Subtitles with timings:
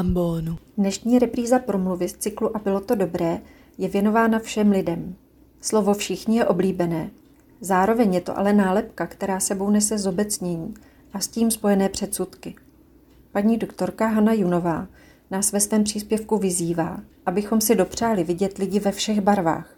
[0.00, 0.58] ambonu.
[0.78, 3.40] Dnešní repríza promluvy z cyklu A bylo to dobré
[3.78, 5.14] je věnována všem lidem.
[5.60, 7.10] Slovo všichni je oblíbené.
[7.60, 10.74] Zároveň je to ale nálepka, která sebou nese zobecnění
[11.12, 12.54] a s tím spojené předsudky.
[13.32, 14.86] Paní doktorka Hanna Junová
[15.30, 19.74] nás ve svém příspěvku vyzývá, abychom si dopřáli vidět lidi ve všech barvách,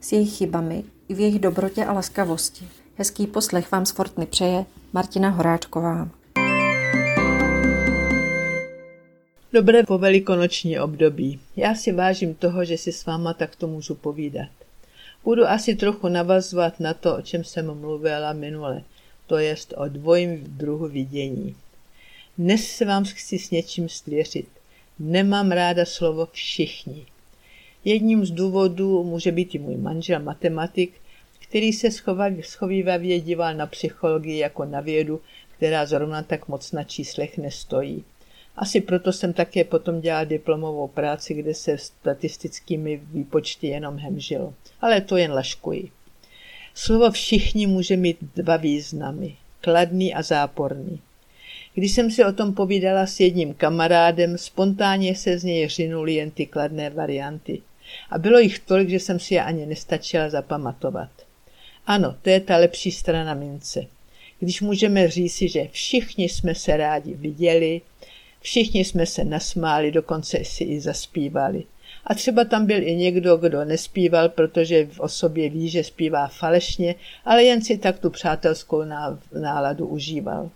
[0.00, 2.68] s jejich chybami i v jejich dobrotě a laskavosti.
[2.96, 6.08] Hezký poslech vám z Fortny přeje Martina Horáčková.
[9.54, 11.40] Dobré povelikonoční období.
[11.56, 14.48] Já si vážím toho, že si s váma takto můžu povídat.
[15.24, 18.82] Budu asi trochu navazovat na to, o čem jsem mluvila minule,
[19.26, 21.56] to jest o dvojím druhu vidění.
[22.38, 24.48] Dnes se vám chci s něčím svěřit.
[24.98, 27.06] Nemám ráda slovo všichni.
[27.84, 30.92] Jedním z důvodů může být i můj manžel matematik,
[31.42, 31.88] který se
[32.40, 35.20] schovývavě díval na psychologii jako na vědu,
[35.56, 38.04] která zrovna tak moc na číslech nestojí.
[38.56, 44.54] Asi proto jsem také potom dělal diplomovou práci, kde se statistickými výpočty jenom hemžilo.
[44.80, 45.90] Ale to jen laškuji.
[46.74, 49.36] Slovo všichni může mít dva významy.
[49.60, 51.00] Kladný a záporný.
[51.74, 56.30] Když jsem si o tom povídala s jedním kamarádem, spontánně se z něj řinuly jen
[56.30, 57.62] ty kladné varianty.
[58.10, 61.10] A bylo jich tolik, že jsem si je ani nestačila zapamatovat.
[61.86, 63.86] Ano, to je ta lepší strana mince.
[64.40, 67.80] Když můžeme říci, že všichni jsme se rádi viděli,
[68.44, 71.64] všichni jsme se nasmáli, dokonce si i zaspívali.
[72.06, 76.94] A třeba tam byl i někdo, kdo nespíval, protože v osobě ví, že zpívá falešně,
[77.24, 78.82] ale jen si tak tu přátelskou
[79.40, 80.50] náladu užíval.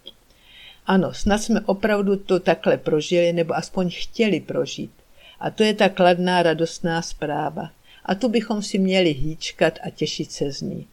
[0.87, 4.93] Ano, snad jsme opravdu to takhle prožili, nebo aspoň chtěli prožít.
[5.41, 7.71] A to je ta kladná, radostná zpráva.
[8.05, 10.87] A tu bychom si měli hýčkat a těšit se z ní.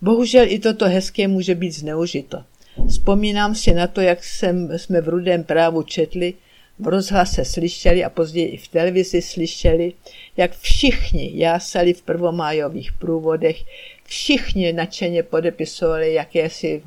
[0.00, 2.44] Bohužel i toto hezké může být zneužito.
[2.88, 6.34] Vzpomínám si na to, jak jsem, jsme v Rudém právu četli,
[6.78, 9.92] v rozhlase slyšeli a později i v televizi slyšeli,
[10.36, 13.56] jak všichni jásali v prvomájových průvodech,
[14.04, 16.82] všichni nadšeně podepisovali jakési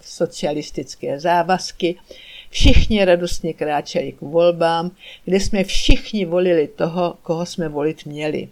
[0.00, 1.96] socialistické závazky,
[2.50, 4.90] všichni radostně kráčeli k volbám,
[5.24, 8.48] kde jsme všichni volili toho, koho jsme volit měli.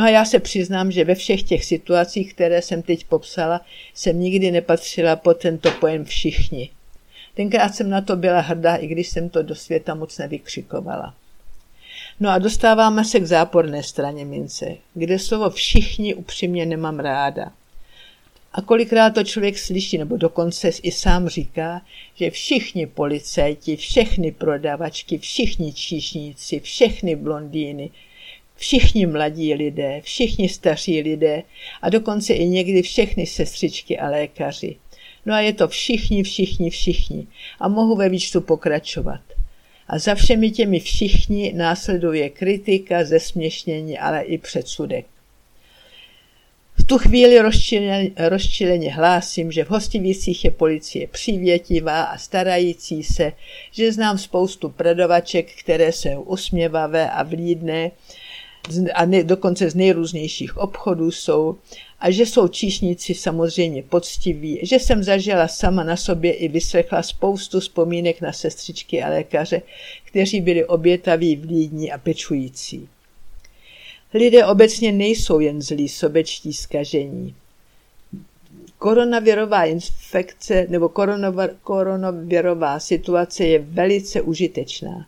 [0.00, 3.60] No a já se přiznám, že ve všech těch situacích, které jsem teď popsala,
[3.94, 6.70] jsem nikdy nepatřila pod tento pojem všichni.
[7.34, 11.14] Tenkrát jsem na to byla hrdá, i když jsem to do světa moc nevykřikovala.
[12.20, 17.52] No a dostáváme se k záporné straně mince, kde slovo všichni upřímně nemám ráda.
[18.52, 21.82] A kolikrát to člověk slyší, nebo dokonce i sám říká,
[22.14, 27.90] že všichni policajti, všechny prodavačky, všichni číšníci, všechny blondýny,
[28.60, 31.42] všichni mladí lidé, všichni staří lidé
[31.82, 34.76] a dokonce i někdy všechny sestřičky a lékaři.
[35.26, 37.26] No a je to všichni, všichni, všichni.
[37.60, 39.20] A mohu ve výčtu pokračovat.
[39.88, 45.06] A za všemi těmi všichni následuje kritika, zesměšnění, ale i předsudek.
[46.78, 47.38] V tu chvíli
[48.18, 53.32] rozčileně, hlásím, že v Hostivících je policie přívětivá a starající se,
[53.72, 57.90] že znám spoustu predovaček, které jsou usměvavé a vlídné
[58.94, 61.56] a ne, dokonce z nejrůznějších obchodů jsou
[62.00, 67.60] a že jsou číšníci samozřejmě poctiví, že jsem zažila sama na sobě i vyslechla spoustu
[67.60, 69.62] vzpomínek na sestřičky a lékaře,
[70.04, 72.88] kteří byli obětaví, vlídní a pečující.
[74.14, 77.34] Lidé obecně nejsou jen zlí sobečtí zkažení.
[78.78, 80.90] Koronavirová infekce nebo
[81.62, 85.06] koronavirová situace je velice užitečná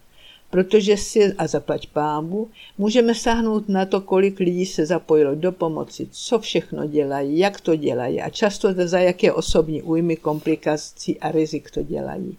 [0.53, 2.49] protože si, a zaplať pámu,
[2.79, 7.77] můžeme sáhnout na to, kolik lidí se zapojilo do pomoci, co všechno dělají, jak to
[7.77, 12.37] dělají a často za jaké osobní újmy, komplikací a rizik to dělají.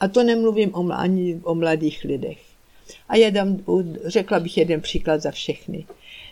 [0.00, 2.38] A to nemluvím o, ani o mladých lidech.
[3.08, 3.64] A jedem,
[4.04, 5.86] řekla bych jeden příklad za všechny.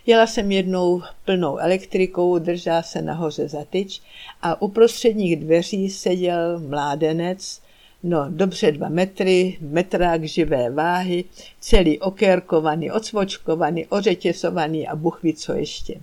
[0.05, 4.01] Jela jsem jednou plnou elektrikou, držela se nahoře za tyč
[4.41, 7.61] a u prostředních dveří seděl mládenec,
[8.03, 11.23] No, dobře dva metry, metrák živé váhy,
[11.59, 16.01] celý okérkovaný, ocvočkovaný, ořetěsovaný a buchví co ještě.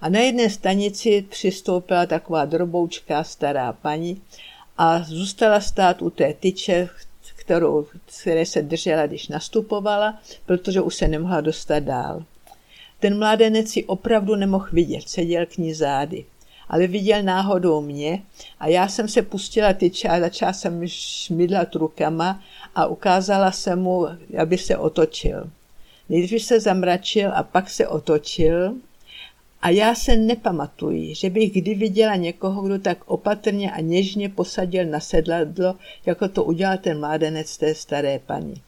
[0.00, 4.22] A na jedné stanici přistoupila taková droboučká stará paní
[4.78, 6.88] a zůstala stát u té tyče,
[7.36, 7.86] kterou,
[8.20, 12.24] které se držela, když nastupovala, protože už se nemohla dostat dál.
[13.00, 16.24] Ten mládenec si opravdu nemohl vidět, seděl k ní zády
[16.68, 18.22] ale viděl náhodou mě
[18.60, 22.40] a já jsem se pustila tyče a začala jsem šmidlat rukama
[22.74, 24.06] a ukázala se mu,
[24.38, 25.50] aby se otočil.
[26.08, 28.74] Nejdřív se zamračil a pak se otočil
[29.62, 34.84] a já se nepamatuji, že bych kdy viděla někoho, kdo tak opatrně a něžně posadil
[34.84, 35.74] na sedladlo,
[36.06, 38.62] jako to udělal ten mládenec té staré paní.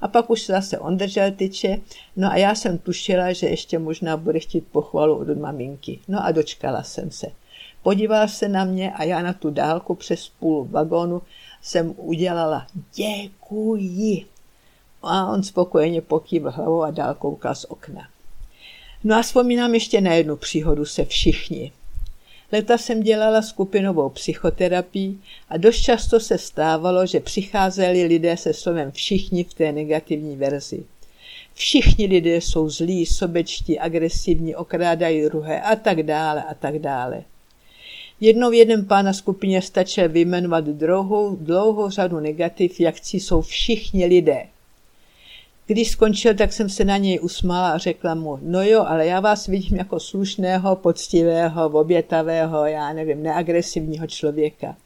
[0.00, 1.78] A pak už zase on držel tyče,
[2.16, 6.00] no a já jsem tušila, že ještě možná bude chtít pochvalu od maminky.
[6.08, 7.26] No a dočkala jsem se.
[7.82, 11.22] Podíval se na mě a já na tu dálku přes půl vagónu
[11.62, 14.26] jsem udělala děkuji.
[15.02, 18.08] A on spokojeně pokývl hlavou a dál koukal z okna.
[19.04, 21.72] No a vzpomínám ještě na jednu příhodu se všichni.
[22.52, 28.92] Leta jsem dělala skupinovou psychoterapii a dost často se stávalo, že přicházeli lidé se slovem
[28.92, 30.84] všichni v té negativní verzi.
[31.54, 37.22] Všichni lidé jsou zlí, sobečtí, agresivní, okrádají druhé a tak dále a tak dále.
[38.20, 44.46] Jednou jeden pán na skupině stačil vyjmenovat dlouhou, dlouhou řadu negativ, jak jsou všichni lidé.
[45.66, 49.20] Když skončil, tak jsem se na něj usmála a řekla mu, no jo, ale já
[49.20, 54.76] vás vidím jako slušného, poctivého, obětavého, já nevím, neagresivního člověka.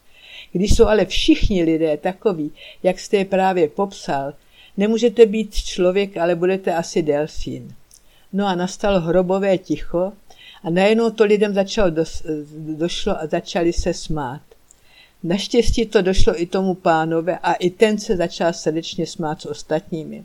[0.53, 4.33] Když jsou ale všichni lidé takoví, jak jste je právě popsal,
[4.77, 7.75] nemůžete být člověk, ale budete asi delfín.
[8.33, 10.13] No a nastalo hrobové ticho
[10.63, 12.05] a najednou to lidem začalo do,
[12.55, 14.41] došlo a začali se smát.
[15.23, 20.25] Naštěstí to došlo i tomu pánové a i ten se začal srdečně smát s ostatními.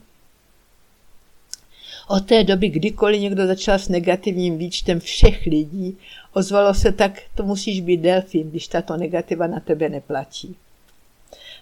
[2.07, 5.97] Od té doby, kdykoliv někdo začal s negativním výčtem všech lidí,
[6.33, 10.55] ozvalo se tak, to musíš být delfín, když tato negativa na tebe neplatí.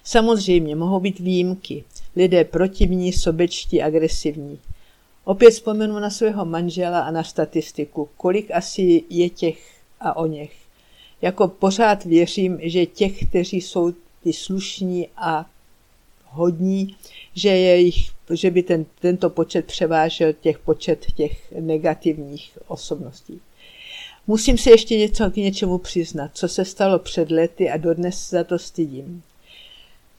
[0.04, 1.84] Samozřejmě mohou být výjimky.
[2.16, 4.58] Lidé protivní, sobečtí, agresivní.
[5.24, 9.58] Opět vzpomenu na svého manžela a na statistiku, kolik asi je těch
[10.00, 10.52] a o něch.
[11.22, 13.92] Jako pořád věřím, že těch, kteří jsou
[14.22, 15.46] ty slušní a
[16.34, 16.96] hodní,
[17.34, 23.40] že, je jich, že by ten, tento počet převážel těch počet těch negativních osobností.
[24.26, 28.44] Musím se ještě něco k něčemu přiznat, co se stalo před lety a dodnes za
[28.44, 29.22] to stydím.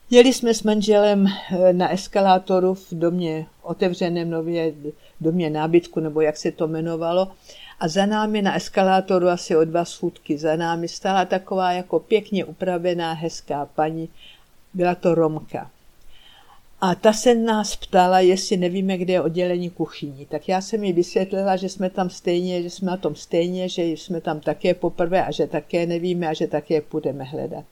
[0.10, 4.74] Jeli jsme s manželem eh, na eskalátoru v domě otevřeném nově
[5.22, 7.32] domě nábytku, nebo jak se to jmenovalo,
[7.80, 12.46] a za námi na eskalátoru asi o dva schůdky za námi stála taková jako pěkně
[12.46, 14.10] upravená, hezká paní,
[14.74, 15.72] byla to Romka.
[16.86, 20.26] A ta se nás ptala, jestli nevíme, kde je oddělení kuchyní.
[20.26, 23.84] Tak já jsem jí vysvětlila, že jsme tam stejně, že jsme na tom stejně, že
[23.84, 27.66] jsme tam také poprvé a že také nevíme a že také půjdeme hledat.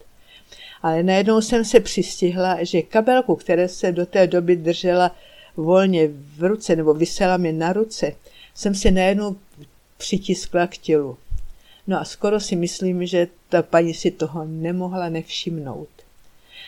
[0.81, 5.15] Ale najednou jsem se přistihla, že kabelku, které se do té doby držela
[5.57, 6.07] volně
[6.37, 8.15] v ruce nebo vysela mi na ruce,
[8.55, 9.35] jsem si najednou
[9.97, 11.17] přitiskla k tělu.
[11.87, 16.02] No a skoro si myslím, že ta paní si toho nemohla nevšimnout.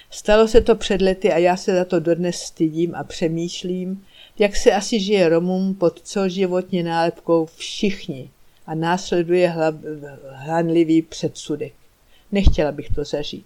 [0.10, 4.06] Stalo se to před lety a já se za to dodnes stydím a přemýšlím,
[4.40, 8.30] jak se asi žije Romům pod celoživotní nálepkou všichni
[8.68, 9.54] a následuje
[10.32, 11.74] hlanlivý předsudek.
[12.32, 13.46] Nechtěla bych to zažít.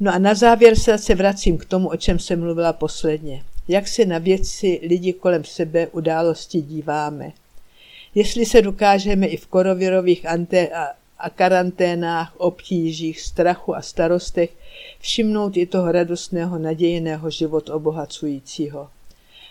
[0.00, 3.42] No a na závěr se se vracím k tomu, o čem jsem mluvila posledně.
[3.68, 7.32] Jak se na věci lidi kolem sebe události díváme.
[8.14, 10.26] Jestli se dokážeme i v korovirových
[11.20, 14.50] a karanténách, obtížích, strachu a starostech
[14.98, 18.88] všimnout i toho radostného, nadějného život obohacujícího.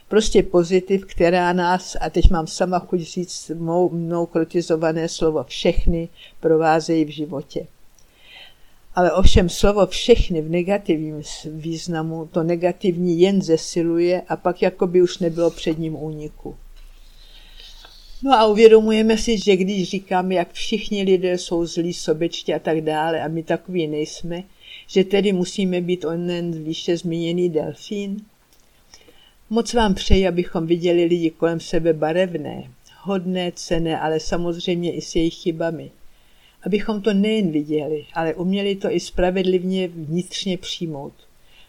[0.08, 6.10] Prostě pozitiv, která nás, a teď mám sama chuť říct mou, mnou kritizované slovo všechny,
[6.40, 7.68] provázejí v životě.
[8.96, 15.02] Ale ovšem slovo všechny v negativním významu to negativní jen zesiluje a pak jako by
[15.02, 16.56] už nebylo před ním úniku.
[18.24, 22.82] No a uvědomujeme si, že když říkáme, jak všichni lidé jsou zlí, sobečtí a tak
[22.82, 24.44] dále a my takový nejsme,
[24.88, 28.22] že tedy musíme být onen výše zmíněný delfín?
[29.50, 32.72] Moc vám přeji, abychom viděli lidi kolem sebe barevné,
[33.02, 35.92] hodné, cené, ale samozřejmě i s jejich chybami.
[36.66, 41.14] Abychom to nejen viděli, ale uměli to i spravedlivně vnitřně přijmout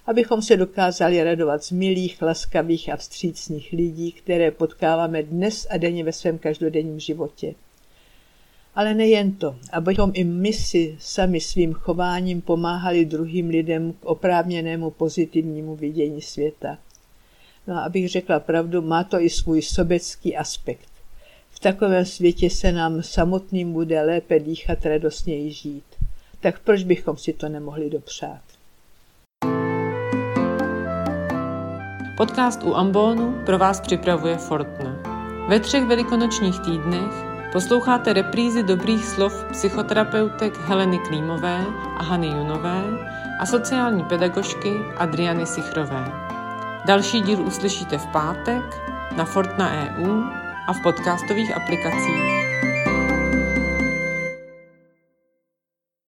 [0.07, 6.05] abychom se dokázali radovat z milých, laskavých a vstřícných lidí, které potkáváme dnes a denně
[6.05, 7.55] ve svém každodenním životě.
[8.75, 14.91] Ale nejen to, abychom i my si sami svým chováním pomáhali druhým lidem k oprávněnému
[14.91, 16.79] pozitivnímu vidění světa.
[17.67, 20.89] No a abych řekla pravdu, má to i svůj sobecký aspekt.
[21.51, 25.85] V takovém světě se nám samotným bude lépe dýchat, radostněji žít.
[26.41, 28.50] Tak proč bychom si to nemohli dopřát?
[32.21, 34.97] Podcast u Ambonu pro vás připravuje Fortna.
[35.49, 37.13] Ve třech velikonočních týdnech
[37.53, 41.65] posloucháte reprízy dobrých slov psychoterapeutek Heleny Klímové
[41.97, 42.83] a Hany Junové
[43.41, 46.13] a sociální pedagožky Adriany Sichrové.
[46.87, 48.81] Další díl uslyšíte v pátek
[49.17, 50.23] na Fortna EU
[50.67, 52.70] a v podcastových aplikacích.